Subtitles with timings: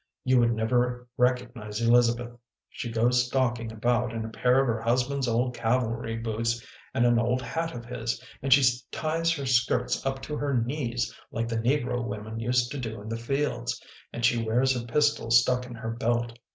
[0.23, 2.31] You would never recognize Elizabeth.
[2.71, 7.05] She goes stalking about in a pair of her husband s old cavalry boots and
[7.05, 11.47] an old hat of his, and she ties her skirts up to her knees like
[11.47, 13.79] the negro women used to do in the fields;
[14.11, 16.35] and she wears a pistol stuck in her belt.